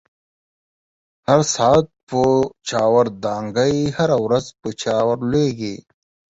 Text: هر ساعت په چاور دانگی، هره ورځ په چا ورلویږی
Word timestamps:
هر 1.27 1.39
ساعت 1.55 1.85
په 2.09 2.21
چاور 2.69 3.05
دانگی، 3.23 3.77
هره 3.97 4.17
ورځ 4.25 4.45
په 4.59 4.69
چا 4.81 4.95
ورلویږی 5.07 5.75